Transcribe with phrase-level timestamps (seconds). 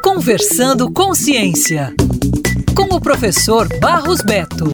[0.00, 1.92] Conversando com Ciência,
[2.72, 4.66] com o professor Barros Beto.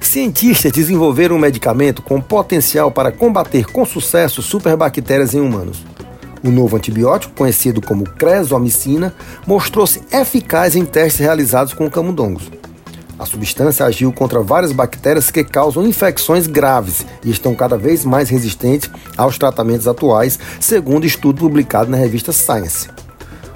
[0.00, 5.84] Cientistas desenvolveram um medicamento com potencial para combater com sucesso superbactérias em humanos.
[6.42, 9.14] O novo antibiótico, conhecido como cresomicina,
[9.46, 12.50] mostrou-se eficaz em testes realizados com camundongos.
[13.18, 18.28] A substância agiu contra várias bactérias que causam infecções graves e estão cada vez mais
[18.28, 22.88] resistentes aos tratamentos atuais, segundo estudo publicado na revista Science.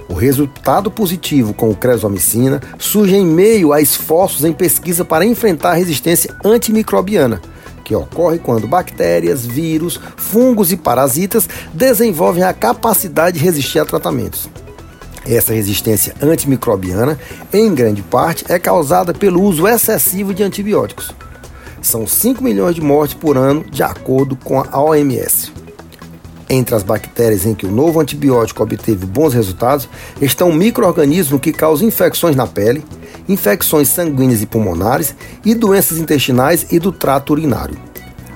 [0.09, 5.71] O resultado positivo com o cresomicina surge em meio a esforços em pesquisa para enfrentar
[5.71, 7.41] a resistência antimicrobiana,
[7.85, 14.49] que ocorre quando bactérias, vírus, fungos e parasitas desenvolvem a capacidade de resistir a tratamentos.
[15.31, 17.17] Essa resistência antimicrobiana,
[17.53, 21.13] em grande parte, é causada pelo uso excessivo de antibióticos.
[21.81, 25.53] São 5 milhões de mortes por ano, de acordo com a OMS.
[26.49, 29.89] Entre as bactérias em que o novo antibiótico obteve bons resultados
[30.21, 32.85] estão micro-organismos que causam infecções na pele,
[33.29, 37.79] infecções sanguíneas e pulmonares e doenças intestinais e do trato urinário.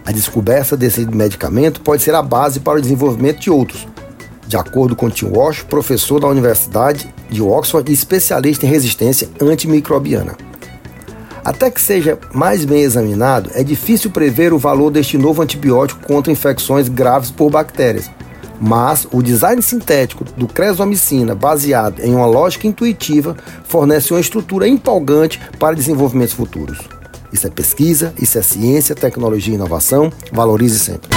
[0.07, 3.85] A descoberta desse medicamento pode ser a base para o desenvolvimento de outros,
[4.47, 10.37] de acordo com Tim Walsh, professor da Universidade de Oxford e especialista em resistência antimicrobiana.
[11.45, 16.33] Até que seja mais bem examinado, é difícil prever o valor deste novo antibiótico contra
[16.33, 18.11] infecções graves por bactérias.
[18.59, 25.39] Mas o design sintético do cresomicina, baseado em uma lógica intuitiva, fornece uma estrutura empolgante
[25.59, 26.79] para desenvolvimentos futuros.
[27.31, 30.11] Isso é pesquisa, isso é ciência, tecnologia e inovação.
[30.33, 31.11] Valorize sempre.